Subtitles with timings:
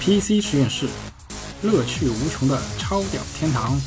[0.00, 0.86] PC 实验室，
[1.62, 3.78] 乐趣无穷的超屌天堂。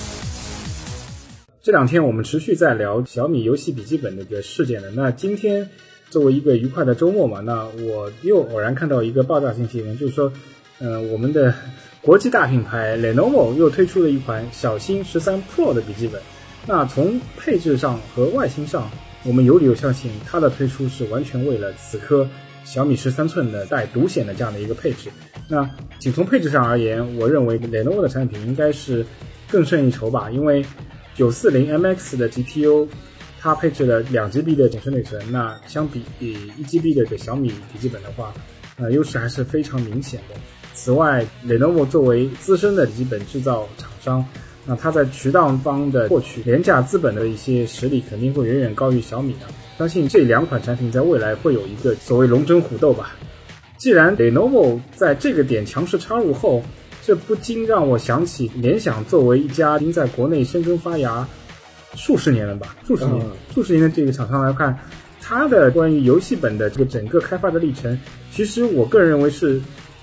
[1.64, 4.90] 这两天我们持续在聊小米游戏笔记本的这个事件呢。
[4.94, 5.68] 那今天
[6.10, 10.32] 作为一个愉快的周末嘛，那我又偶然看到一个爆炸性新闻，就是说，
[10.80, 11.54] 呃，我们的
[12.02, 16.22] 国际大品牌 Lenovo 又推出了一款小新十三 Pro 的笔记本。
[16.68, 18.92] 那从配置上和外形上，
[19.24, 22.28] 我们有理由相信它的推出是完全为了此刻。
[22.64, 25.10] 小米十三寸的带独显的这样的一个配置，
[25.52, 29.06] 那仅从配置上而言，我认为 Lenovo 的产品应该是
[29.50, 30.32] 更胜一筹吧。
[30.32, 30.66] 因为
[31.14, 32.88] 九四零 MX 的 GPU，
[33.38, 38.34] 它配置了两 GB 的景深内存，那相比一 GB 的这小米笔记本的话，
[38.78, 40.36] 呃，优势还是非常明显的。
[40.74, 44.26] 此外，Lenovo 作为资深的笔记本制造厂商，
[44.66, 49.48] 那它在渠道方的获取廉价资本的一些实力，肯定会远远高于小米的。
[49.78, 53.18] 相信这两款产品在未来会有一个所谓龙争虎斗吧。
[53.82, 56.62] 既然 Lenovo 在这个点强势插入后，
[57.02, 61.28] 这不禁让我想起联想作为一家已经在国内生根发芽
[61.96, 64.78] 数十年了吧，数十年、数十年的这个厂商来看，
[65.20, 68.00] 它的关于游戏本的这个整个开发的历程，
[68.32, 69.60] 其实我个人认为是。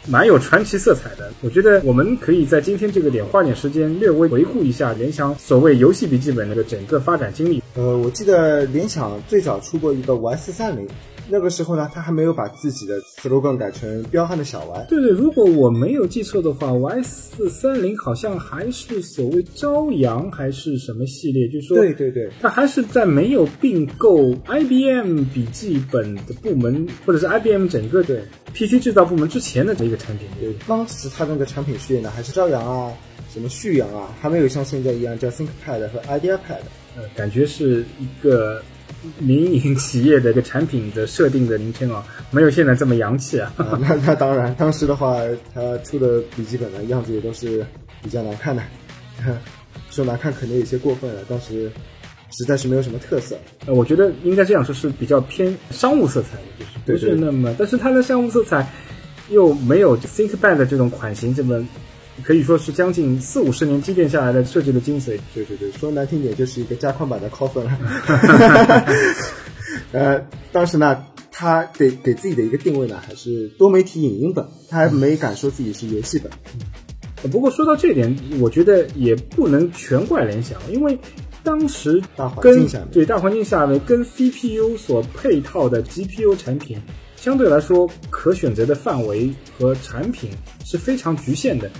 [0.06, 7.62] 蛮有传奇色彩的，我觉得我们可以在今天这个点花点时间略微回顾一下联想所谓游戏笔记本那个整个发展经历。
[7.74, 10.88] 呃，我记得联想最早出过一个 Y 四三零。
[11.30, 14.86] 那个时候呢，他还没有把自己的 slogan 改成彪悍的小 Y。
[14.88, 28.22] 对对，如果我没有记错的话，Y 四三零好像还是所谓朝阳还是什么系列，就是说，对对对，它还是在没有并购 IBM 笔记本的部门，或者是 IBM 整个的
[28.54, 30.26] PC 制造部门之前的这一个产品。
[30.40, 32.92] 对，当时它那个产品序列呢，还是朝阳啊，
[33.30, 36.62] 什么旭阳啊，还没有像现在一样叫 ThinkPad 和 IdeaPad。
[36.96, 38.62] 呃，感觉是一个。
[39.18, 43.52] 民营企业的一个产品的设定的名称啊，没有现在这么洋气啊。
[43.80, 45.18] 那那当然，当时的话，
[45.54, 47.64] 它出的笔记本的样子也都是
[48.02, 48.62] 比较难看的。
[49.90, 51.70] 说难看可能有些过分了，当时
[52.30, 53.36] 实在是没有什么特色。
[53.66, 58.68] 呃，我觉得应该这样说，是比较偏商务色彩的，就是不是那么，但是它的商务色彩
[59.30, 61.66] 又没有 ThinkPad 这种款型这么。
[62.22, 65.18] 可以说是将近四五十年积淀下来的设计的精髓。
[65.34, 68.84] 对对对，说难听点就是一个加宽版的 Coffin 了。
[69.92, 70.20] 呃，
[70.52, 76.30] 当时呢，他给给自己的一个定位呢，还是多媒体影音本，他还没敢说自己是游戏本。
[77.30, 80.98] 不过说到这点，我觉得也不能全怪联想，因为
[81.42, 86.80] 当时大环境下，对大环境下面跟 CPU 所配套的 GPU 产品，
[87.16, 90.30] 相对来说可选择的范围和产品
[90.64, 91.70] 是非常局限的。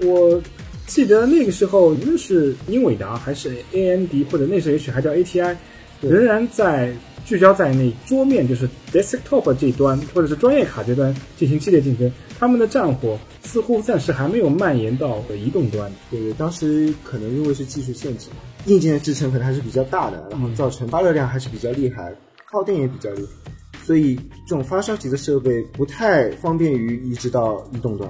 [0.00, 0.40] 我
[0.86, 5.56] 记得那个时候，无论是英伟达还是 AMD，或者那时候也许还叫 ATI，
[6.00, 6.92] 仍然在
[7.26, 12.10] 聚焦在那桌面，就是 desktop 这端，或者是专业卡这端进行激烈竞争。
[12.38, 15.92] 他们的战火似乎暂时还没有蔓延到移动端。
[16.10, 18.28] 对，当时可能因为是技术限制，
[18.66, 23.52] 硬件的支撑可能还是比较大的，然后造成发热量还是比较厉害，耗电也比较厉害，
[23.84, 24.14] 所以
[24.46, 28.08] 这种发烧级的设备不太方便于移植到移动端。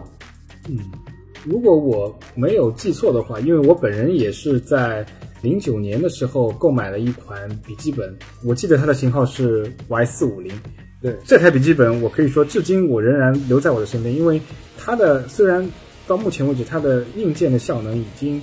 [0.68, 0.78] 嗯。
[1.48, 5.04] 如果我没有记错的话，因为我本人也是在
[5.40, 8.14] 零九年的时候购买了一款笔记本，
[8.44, 10.52] 我记得它的型号是 Y 四五零。
[11.00, 14.38] 对，这台笔记本我可以说至今我仍然留在我的身边，因为
[14.76, 15.66] 它的虽然
[16.06, 18.42] 到目前为止它的硬件的效能已经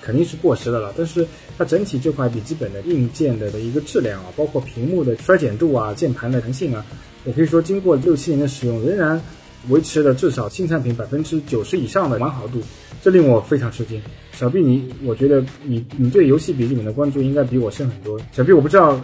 [0.00, 1.26] 肯定是过时的了，但是
[1.58, 6.86] 它整体这块笔记本的硬件的的一个质量啊，包括屏幕的衰减度啊、键盘的弹性啊，
[7.24, 9.20] 我可以说经过六七年的使用，仍然。
[9.68, 12.60] 维持了至少新产品百分之九十以上的完好度，
[13.02, 14.00] 这令我非常吃惊。
[14.32, 18.20] 小毕，你我觉得你你对游戏笔记本的关注应该比我深很多。
[18.32, 19.00] 小毕，我不知道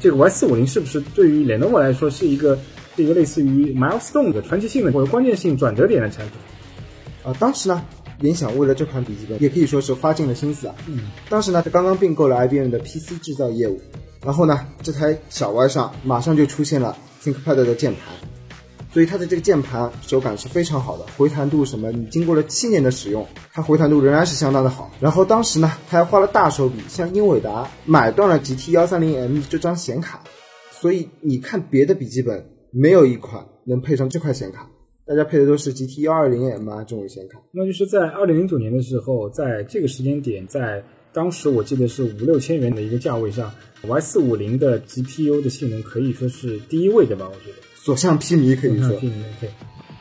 [0.00, 2.58] 这个 Y 四五零是不是对于 Lenovo 来说是一个
[2.96, 6.36] 是一个类似于 milestone 的传奇性的或者关键性转折点的产品。
[7.22, 7.84] 啊，当时呢，
[8.20, 10.74] 联想为了这款笔记本也可以说是花尽了心思啊。
[10.86, 13.78] 嗯，当时呢，他刚刚并购了 IBM 的 PC 制造业务，
[14.24, 18.14] 然后呢，这台小 Y 上马上就出现了 ThinkPad 的键盘。
[18.92, 24.90] 所以它的这个键盘手感是非常好的，回弹度什么，你经过了七年的使用，它回弹度仍然是相当的好。
[25.00, 30.22] 然后当时呢，他还花了大手笔向英伟达买断了 GT 幺三零 M 这张显卡。
[30.72, 34.68] 所以你看别的笔记本没有一款能配上这块显卡，
[35.06, 37.38] 大家配的都是 GT 幺二零 M 啊这种显卡。
[37.52, 40.82] 那就是在二零零九年的时候，在这个时间点，在
[41.12, 43.52] 当时我记得是五六千元的一个价位上
[43.86, 47.69] ，Y 四五零的 GPU 的性能可以说是第一位的吧，我觉得。
[47.90, 48.96] 所向披靡，可以说。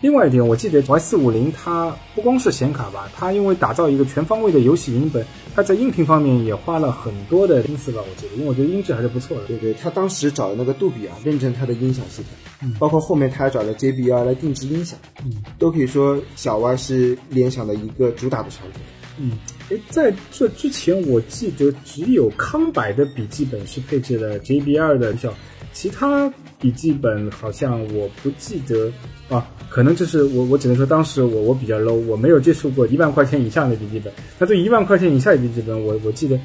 [0.02, 5.26] 另外一点，我记得 Y 四五零它不光是显卡吧，它因为打造一个全方位的游戏音本，
[5.56, 8.00] 它在音频方面也花了很多的心思吧。
[8.08, 9.44] 我记得，因为我觉得音质还是不错的。
[9.48, 12.22] 对对，他当时找的那个杜比啊，认证它的音响系
[12.60, 18.82] 统，包括后面他还找了 JBL 来定制音响，嗯，都可以说小 Y 是联想的一个主打的产品。
[19.18, 19.32] 嗯，
[19.68, 25.34] 诶，在这之前，我记得只有康柏的笔记本是配置了 JBL 的音效，
[25.74, 28.92] 其他笔记本好像我不记得
[29.30, 29.50] 啊。
[29.70, 34.12] 可能就是我，我只能说当时我我比较 low，我没有接触过一万块钱以上的笔记本。
[34.38, 36.40] 那对一万块钱以下的笔记本，我我记得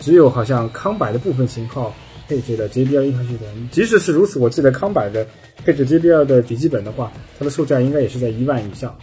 [0.00, 1.94] 只有好像康柏的部分型号
[2.28, 3.46] 配置的 JBL 音效系统。
[3.70, 5.26] 即使是如此，我记得康柏的
[5.64, 8.96] 配置 JBL 的笔记本的话，它的售价应该也是在一万以上。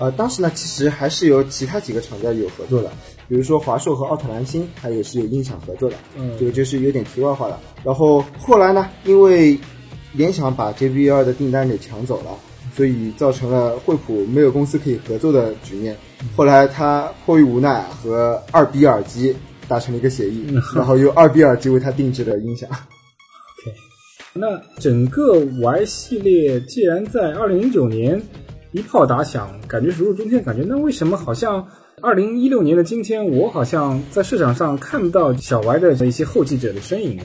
[0.00, 2.90] 呃，当时呢，其实还是有其他几个厂家有合作的，
[3.28, 5.94] 比如说华硕和奥特蓝星，它也是有音响合作的。
[6.18, 7.60] 嗯这个就是有点题外话了。
[7.84, 9.56] 然后后来呢，因为
[10.14, 12.30] 联想把 JBL 的订单给抢走了，
[12.74, 15.96] 所以造成了惠普没有公司可以合作的局面。
[16.36, 19.34] 后来他迫于无奈，和二 B 耳机
[19.68, 22.70] 达成了一个协议，然后由二 B 耳机为他定制的音响。
[22.70, 23.76] OK，
[24.32, 28.22] 那整个 Y 系列既然在二零零九年
[28.72, 31.66] 一炮打响，感觉如日中天，感觉那为什么好像
[32.00, 37.24] 二零一六年的今天，我好像在市场上看不到小 Y 的一些后继者的身影呢？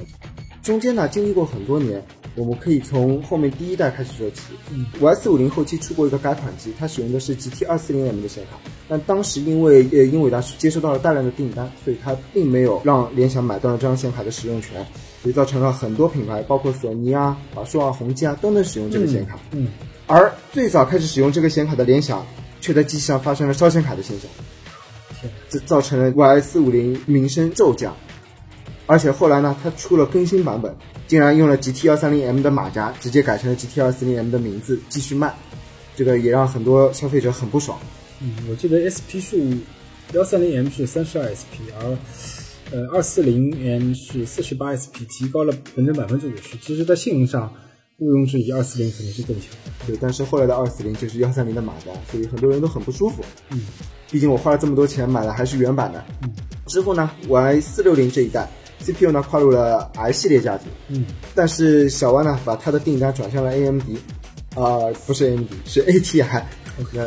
[0.62, 2.04] 中间呢经历过很多年，
[2.40, 4.44] 我们可以从后面第一代开始说起。
[4.72, 8.58] 嗯 Y 四五零后期出过一个改款机，它使用的是 GT 二四零 M 的显卡，
[8.88, 14.86] 但当时因为呃英伟达接收到了大量的订单，所以它并没有让联想买断了这张显卡的使用权，
[15.22, 19.38] 所以造成了很多品牌，包括索尼啊、华硕啊、宏基啊都能使用这个显卡。
[19.52, 19.68] 嗯，
[20.08, 22.26] 而最早开始使用这个显卡的联想，
[22.62, 24.32] 却在机器上发生了烧显卡的现象，
[25.20, 27.94] 天，这造成了 Y 四五零名声骤降。
[28.92, 30.76] 而且后来呢，它出了更新版本，
[31.08, 35.32] 竟然用了 GT 幺三零 M 的马甲，直接改成了 GT 二四零 M 的名字继续卖，
[35.96, 37.78] 这个也让很多消费者很不爽。
[38.20, 39.38] 嗯，我记得 SP 数
[40.14, 41.96] 幺三零 M 是三十二 SP，而
[42.72, 46.58] 呃二四零 M 是四十八 SP，提高了整整百分之五十。
[46.58, 47.54] 其实，在性能上
[48.00, 49.50] 毋庸置疑，二四零肯定是更强。
[49.86, 53.24] 对，但是后来的二四零就是幺三零的马甲，所以很多人都很不舒服。
[53.52, 53.68] 嗯，
[54.10, 56.04] 毕竟我花了这么多钱买的还是原版的。
[56.24, 56.34] 嗯，
[56.66, 58.50] 之后呢，Y 四六零这一代
[58.84, 60.66] CPU 呢跨入了 I 系列家族。
[60.88, 61.06] 嗯，
[61.36, 63.84] 但是小 Y 呢把他的订单转向了 AMD，
[64.56, 66.44] 啊、不是 AMD 是 ATI，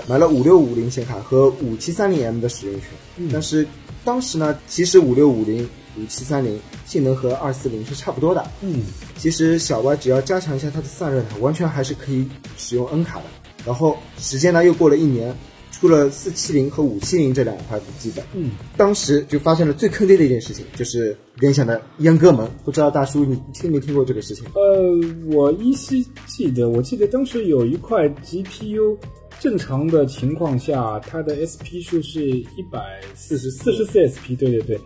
[0.07, 3.29] 买了五六五零显卡和五七三零 M 的使用权。
[3.33, 3.67] 但是
[4.05, 8.45] 当时呢，其实五六五零、五七三零性能和二四零是差不多的。
[8.61, 8.83] 嗯，
[9.17, 13.25] 其实小 Y 只要加强一下它的散热呢，完全还是可以使用 N 卡的。
[13.65, 15.35] 然后时间呢又过了一年，
[15.83, 18.25] 出了四七零和五七零这两块笔记本。
[18.35, 22.49] 嗯，当时就发生了最坑爹的一件事情，就是联想的阉割门。
[22.65, 24.45] 不知道大叔你听没听过这个事情？
[24.55, 28.97] 呃，我依稀记得，我记得当时有一块 GPU，
[29.41, 34.81] 正常的情况下，它的 SP 数是一百四十四十四 SP，对对对，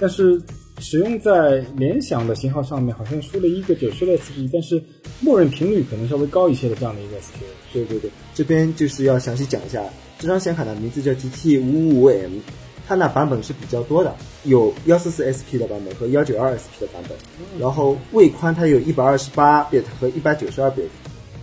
[0.00, 0.42] 但是
[0.80, 4.82] 使用在联想的型号上面，好像出了一个九十的 SP，但是
[5.20, 7.46] 默认频率可能稍微高一些的这样的一个 SP。
[7.72, 9.80] 对对对，这边就是要详细讲一下，
[10.22, 12.38] 这张显卡的名字叫 GT 五五五 M，
[12.86, 14.14] 它呢版本是比较多的，
[14.44, 17.18] 有幺四四 SP 的版本和幺九二 SP 的版本，
[17.58, 20.86] 然后位宽它有一百二十八 bit 和一百九十二 bit，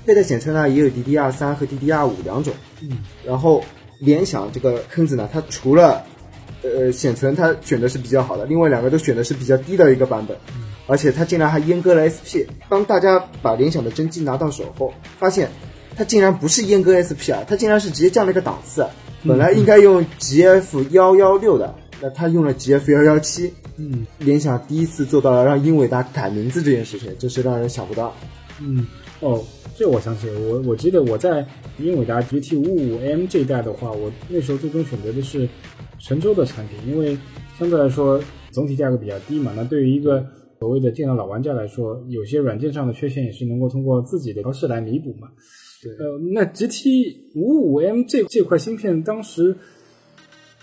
[0.06, 3.62] 佩戴显存呢也有 DDR 三和 DDR 五两种，嗯，然后
[4.00, 6.02] 联想这个坑子呢，它除了
[6.64, 10.38] 呃显存它选的是比较好的，另外两个都选的是比较低的一个版本，
[10.88, 12.48] 而且它竟然还阉割了 SP。
[12.70, 15.52] 当大家把联想的真机拿到手后，发现
[16.00, 18.88] 它竟然不是阉割 SP 啊，它竟然是直接降了一个档次。
[19.28, 23.54] 本来应该用 GF 幺幺六的，那它用了 GF 幺幺七。
[23.76, 28.16] 嗯联想第一次做到了让英伟达改名字这件事情，真是让人想不到。
[28.62, 28.88] 嗯，
[29.20, 29.44] 哦，
[29.76, 31.46] 这我想起了，我我记得我在
[31.80, 35.50] 英伟达 GT 五五 M 这一代的话，我那时候最终选择的是
[35.98, 37.18] 神州的产品，因为
[37.60, 39.52] 相对来说总体价格比较低嘛。
[39.54, 40.26] 那对于一个
[40.60, 45.28] 所谓的电脑老玩家来说，有些软件上的缺陷也是能够通过自己的调试来弥补嘛。
[45.82, 45.92] 对。
[45.94, 49.56] 呃，那 GT 五五 M 这这块芯片当时，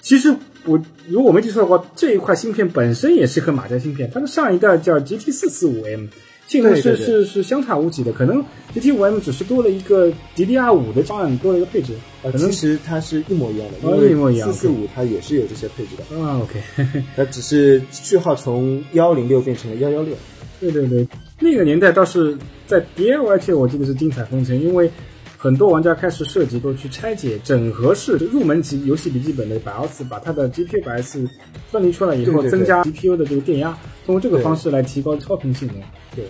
[0.01, 6.07] 其实我如果我没记错的话，这一块芯片本身也是颗马甲芯片，它的上一代叫 GT 四四五 M，
[6.47, 8.45] 性能是是是相差无几的，可能
[8.75, 16.61] GT 五 M 只是多了一个 DDR 五的方案，多了一个配置，呃，可能其实它是一模一样的，哦因为一模一样四四五它也是有这些配置的，啊 OK，
[17.17, 20.15] 它只是序号从幺零六变成了幺幺六。
[20.59, 21.07] 对对对，
[21.39, 22.35] 那个年代倒是
[22.67, 24.91] 在 DIY 界我记得是精彩纷呈，因为
[25.39, 31.29] 很多玩家开始涉及，都去拆解整合式入门级游戏笔记本的 BIOS，把它的 GPU BIOS
[31.71, 35.77] 分离出来以后，对对对增加 GPU 的这个电压，通过这个方式来提高超频性能。
[36.15, 36.25] 对，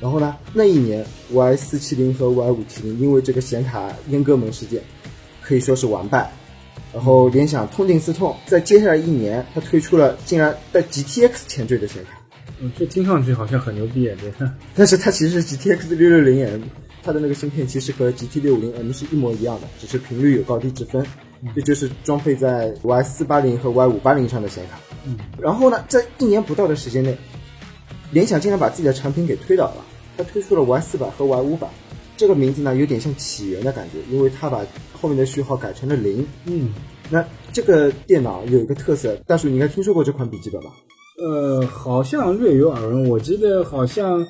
[0.00, 4.82] 然后呢，那一年 Y 四七零和 Y 五七零因为这个显卡阉割门事件，
[5.42, 6.32] 可以说是完败。
[6.92, 12.19] 然后联想痛定思痛，在接下来一年，它推出了竟然带 GTX 前缀的显卡。
[12.60, 14.54] 嗯，这听上去好像很牛逼啊，对吧？
[14.76, 16.62] 但是它其实是 GTX 六六零 M，
[17.02, 21.04] 它的那个芯片其实和 GT 六五零 M 是一模一样的，只是频率有高低之分。
[21.54, 24.78] 这就是装配在 Y 四八零和 Y 五八零上的显卡。
[25.06, 27.16] 嗯，然后呢，在一年不到的时间内，
[28.12, 29.84] 联想竟然把自己的产品给推倒了，
[30.18, 31.66] 它推出了 Y 四百和 Y 五百。
[32.18, 34.60] 这个名字呢，有点像起源的感觉，因为它把
[34.92, 36.26] 后面的序号改成了零。
[36.44, 36.74] 嗯，
[37.08, 40.68] 那这个电脑有一个特色，大叔你应该听说过这款笔记本吧？
[41.20, 43.06] 呃，好像略有耳闻。
[43.06, 44.26] 我记得好像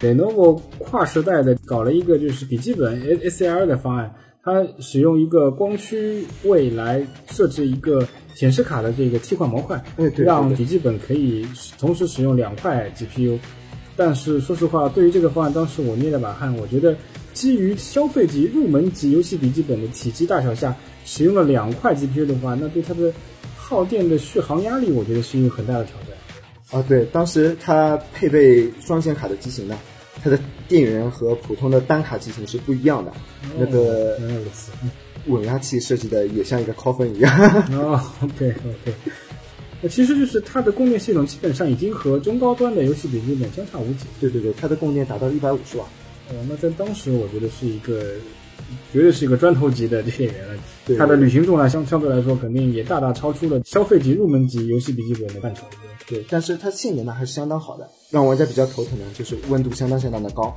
[0.00, 4.10] Lenovo 跨时代的搞了一个就是笔记本 S A R 的方案，
[4.42, 9.82] 它使用一个光驱位来设置一个显示卡的这个替换模块，
[10.16, 11.46] 让笔记本可以
[11.78, 13.38] 同时使用两块 GPU。
[13.94, 16.54] 但是说实话，对于这个方案，当时我捏了把汗。
[16.56, 16.96] 我觉得
[17.34, 23.12] 基于消费级、入门级游戏笔记本的体积大小下，使用了两块 GPU 的话，那对它的
[23.68, 26.78] 耗电的续航压力，我觉得是一个很大的挑战。
[26.78, 29.76] 啊，对，当时它配备双显卡的机型呢，
[30.22, 33.12] 它的电源和普通的单卡机型是不一样的，
[33.58, 34.16] 那个。
[35.28, 37.36] 稳压器设计的也像一个 coffin 一样。
[37.74, 38.94] 哦，OK OK，
[39.82, 44.04] 那其实就是它的供电系统基本上已经和中高端的游戏笔记本相差无几。
[44.20, 45.84] 对对对，它的供电达到一百五十瓦。
[46.28, 48.12] 哦，那在当时我觉得是一个，
[48.92, 50.62] 绝对是一个砖头级的电源了。
[50.86, 55.62] 对它的旅行重量相相对来说肯定也大大超出了消费级、入门级游戏笔记本的范畴。
[56.06, 60.54] 对，但是它性能呢还是相当好的，让玩家比较头疼的就是温度相当相当的高。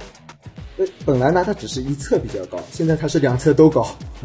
[0.77, 3.82] 呃，本来呢它只是一侧比较高，现在它是两侧都高。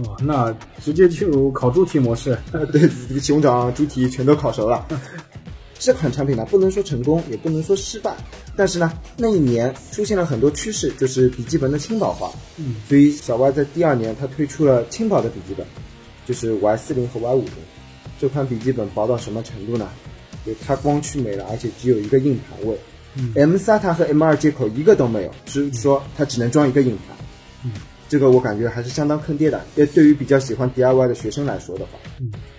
[0.06, 2.32] 哇，那直接进入烤猪蹄模式。
[2.32, 4.86] 啊， 对，这个熊掌、猪蹄全都烤熟了。
[5.78, 8.14] 这款产品呢，不能说成功，也不能说失败，
[8.56, 12.32] 但是呢，那一年出现了很多趋势，就是笔记本的轻薄化。
[12.56, 15.66] 嗯，所以小 Y 在第二年，它推出了轻薄的笔记本，
[16.26, 17.52] 就是 Y 四零和 Y 五零。
[18.20, 19.88] 这款笔记本薄到什么程度呢？
[20.46, 22.78] 就它光驱没了，而且只有一个硬盘位、
[23.34, 27.16] m SATA 和 M 二接口一个都没有，只是说它只能装一个硬盘。
[27.64, 27.72] 嗯，
[28.08, 29.64] 这个我感觉还是相当坑爹的。
[29.74, 32.53] 也对于比较喜欢 DIY 的学生来说的话，我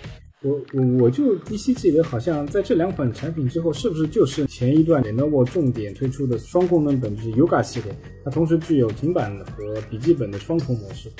[0.46, 11.10] 我我就依稀记得，好像在这两款产品之后，是不是就是前一段 Lenovo 重点推出的双功能本，就是 Yoga 系列，它同时具有平板和笔记本的双重模式。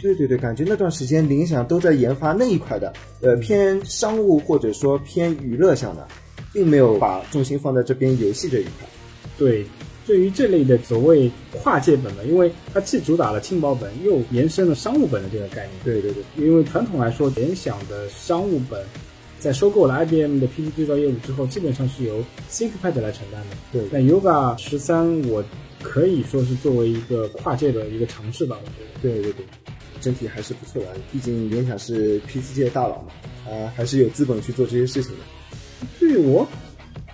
[0.00, 6.08] 对对对，感觉那段时间联想都在研发那一块的，呃，偏商务或者说偏娱乐向的，
[6.54, 8.88] 并没有把重心放在这边游戏这一块。
[9.36, 9.66] 对，
[10.10, 15.70] 对于这类的所谓跨界本呢，因为它既主打了轻薄本，又延伸了商务本的这个概念。
[15.84, 18.84] 对对对，因为传统来说，联想的商务本
[19.38, 23.56] 在收购了 IBM 的 PC 制造业务之后，基本上是由 ThinkPad 来承担的。
[23.70, 25.44] 对那 Yoga 十三，我
[25.80, 29.00] 可以说是作为一个跨界的一个尝试吧，我觉得。
[29.00, 29.46] 对对对，
[30.00, 30.88] 整体还是不错的。
[31.12, 33.12] 毕竟联想是 PC 界的大佬嘛，
[33.48, 35.86] 啊、还是有资本去做这些事情的。
[36.00, 36.44] 对于我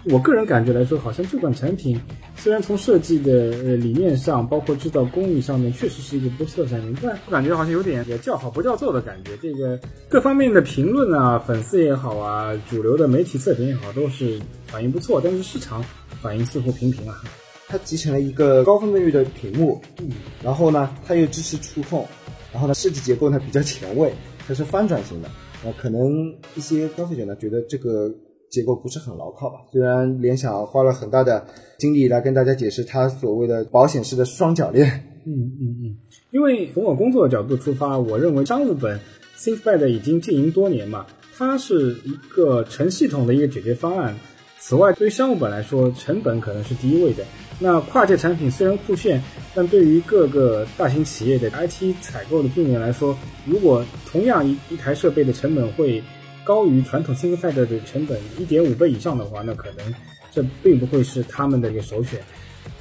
[0.09, 2.01] 我个人感觉来说，好像这款产品
[2.37, 3.33] 虽然从设计的
[3.65, 9.37] 呃理念上，包括制造工艺上面，确实是一个不错的产品，但我感觉好像有点也叫好不叫座的感觉。
[9.43, 15.85] 这个各方面的评论啊，粉丝也好啊，主流的媒体测评也好，都是反应不错，但是市场
[16.23, 17.21] 反应似乎平平啊。
[17.67, 20.09] 它集成了一个高分辨率的屏幕，嗯，
[20.41, 22.07] 然后呢，它又支持触控，
[22.53, 24.15] 然后呢，设计结构呢比较前卫，
[24.47, 25.29] 它是翻转型的。
[25.65, 28.09] 那可能一些消费者呢觉得这个
[28.50, 29.57] 结构不是很牢靠吧。
[29.73, 31.47] 虽然联想花了很大的
[31.79, 34.88] 精力来跟大家解释它所谓的保险式的双铰链，
[35.26, 35.97] 嗯嗯嗯，
[36.31, 38.99] 因为从我工作的角度出发，我认为商务本
[39.38, 44.15] ThinkPad 已经经营多年嘛，它是一个成系统的一个解决方案。
[44.59, 47.23] 此外，对于商务本来说，成本可能是第一位的。
[47.61, 49.23] 那跨界产品虽然酷炫，
[49.55, 56.03] 但对于各个大型企业的 IT 采购的人员来说，如果同样一一台设备的成本会
[56.47, 59.93] 高于传统 ThinkPad 的成本一点五倍以上的话，那可能
[60.33, 62.21] 这并不会是他们的一个首选。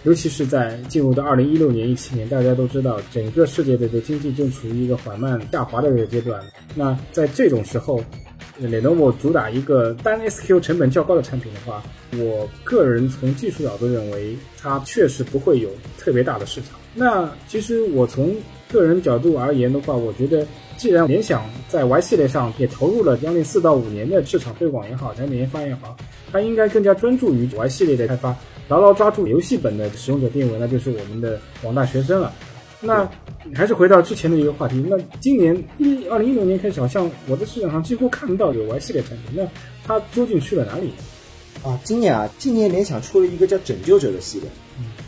[0.03, 6.39] 尤其是在进入到二零一六年、一七年，大家都知道整个世界的这经济正处于一个缓慢下滑的这个阶段。
[6.75, 8.03] 那在这种时候
[8.61, 11.81] ，Lenovo 主打一个单 SQ 成本较高的产品的话，
[12.17, 16.79] 我个人从技术角度认为，它确实不会有特别大的市场。
[16.93, 18.35] 那其实我从
[18.71, 20.45] 个人角度而言的话，我觉得
[20.77, 25.95] 既然联想在 Y 系列上也投入了将近四到五年的市场推广也好，产品研发也好，
[26.31, 28.35] 它应该更加专注于 Y 系列的开发。
[28.67, 32.33] 牢牢抓住游戏本的使用者定位，那就是我们的广大学生了。
[32.81, 33.07] 那
[33.53, 39.47] 还是回到之前的一个话题，那今年一二零一六年开始，好像我在市场上几乎看不到有 Y 系列产品，那
[39.85, 40.91] 它究竟去了哪里？
[41.63, 44.49] 啊，今年啊，今年联想出了一个叫拯救者的系列，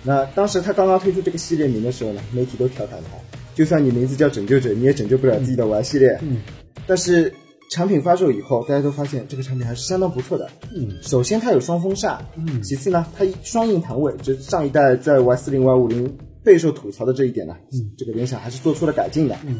[0.03, 3.17] 那当时他刚刚推出这个系列名的时候呢，媒体都调侃他，
[3.57, 6.15] 就算你名字叫拯救者，你也拯救不了自己的 Y 系列。
[6.21, 6.41] 嗯，
[6.85, 7.33] 但是
[7.71, 10.47] 产品发售以后，大家都发现这个产品还是相当不错的。
[10.75, 19.35] 嗯，首先它有双风扇，嗯其次呢，它双硬盘位，这上一代在 Y 四零 Y 五零备受吐槽的这一点呢，嗯这个联想还是做出了改进的。
[19.47, 19.59] 嗯，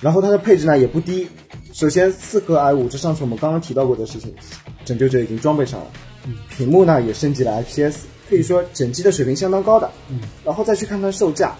[0.00, 1.28] 然后它的配置呢也不低，
[1.74, 4.32] 首先四核 i 五，这上次我们刚刚提到过的事情，
[4.86, 5.86] 拯救者已经装备上了。
[6.26, 7.98] 嗯，屏幕呢也升级了 IPS，
[8.30, 9.90] 可以说整机的水平相当高的。
[10.08, 11.54] 嗯，然后再去看看售价，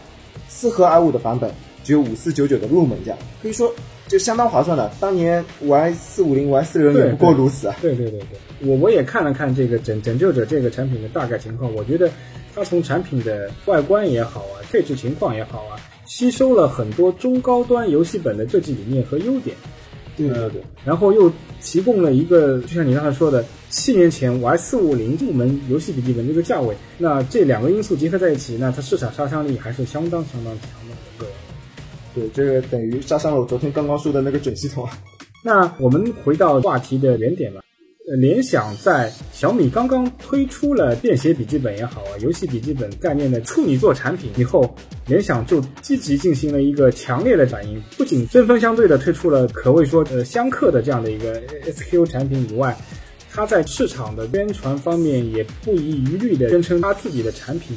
[0.49, 1.51] 四核 i 五的版本
[1.83, 3.73] 只有五四九九的入门价，可以说
[4.07, 4.93] 就相当划算了。
[5.01, 7.77] 当年 Y 四五零、Y 四六零也不过如此啊。
[7.81, 12.11] 对对对对，我我也看了看这个拯拯救者这个产品的大概情况，我觉得
[12.55, 19.57] 它从产品的外观也好啊，配置情况也好啊，吸收了很多中高端游戏本的设计理念和优点。
[20.16, 31.26] 对对对，然后又提供了一个，就像你刚才说的，七年前 Y 四五零入门游戏笔记本这个价位，那这两个因素结合在一起，那它市场杀伤力还是相当相当强的。
[32.14, 34.97] 对，这个等于杀伤了我昨天刚刚说的那个准系统啊。
[35.42, 37.61] 那我们回到话题的原点吧。
[38.07, 51.41] 呃，联想在小米刚刚推出了便携笔记本也好啊，游戏笔记本概念的处女座产品以后，联想就积极进行了一个强烈的反应，不仅针锋相对的推出了可谓说呃相克的这样的一个
[51.73, 52.77] SQ 产品以外，
[53.33, 57.75] 它在市场的宣传方面也不遗余力的宣称它自己的产品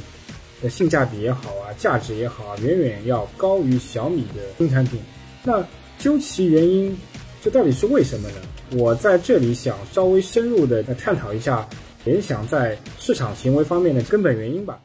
[0.61, 4.99] 的性价比也好啊，价值也好啊，远远要高于小米的新产品。
[5.45, 5.65] 那
[5.97, 6.97] 究其原因，
[7.47, 8.35] 这到底是为什么呢？
[8.73, 11.65] 我在这里想稍微深入的探讨一下
[12.03, 14.77] 联想在市场行为方面的根本原因吧。